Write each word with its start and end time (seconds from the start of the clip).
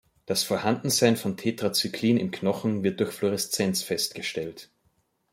Das 0.25 0.41
Vorhandensein 0.41 1.15
von 1.15 1.37
Tetracyclin 1.37 2.17
im 2.17 2.31
Knochen 2.31 2.81
wird 2.81 2.99
durch 2.99 3.11
Fluoreszenz 3.11 3.83
festgestellt. 3.83 4.71